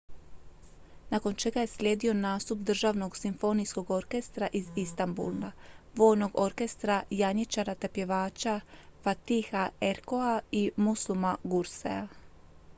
nakon 1.11 1.35
čega 1.41 1.59
je 1.65 1.67
slijedio 1.73 2.13
nastup 2.21 2.59
državnog 2.69 3.17
simfonijskog 3.17 3.91
orkestra 3.97 4.47
iz 4.59 4.67
istambula 4.83 5.51
vojnog 5.95 6.31
orkestra 6.45 7.03
janjičara 7.09 7.75
te 7.75 7.87
pjevača 7.99 8.57
fatiha 9.03 9.67
erkoça 9.91 10.41
i 10.63 10.65
müslüma 10.89 11.35
gürsesa 11.43 12.01